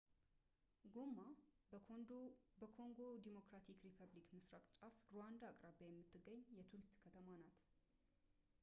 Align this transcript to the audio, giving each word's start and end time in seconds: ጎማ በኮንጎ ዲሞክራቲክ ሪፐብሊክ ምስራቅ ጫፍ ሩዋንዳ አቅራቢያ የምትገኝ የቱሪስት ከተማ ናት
ጎማ 0.93 1.17
በኮንጎ 1.71 2.99
ዲሞክራቲክ 3.27 3.77
ሪፐብሊክ 3.89 4.27
ምስራቅ 4.37 4.65
ጫፍ 4.77 4.95
ሩዋንዳ 5.13 5.41
አቅራቢያ 5.51 5.89
የምትገኝ 5.93 6.41
የቱሪስት 6.59 6.97
ከተማ 7.05 7.27
ናት 7.45 7.61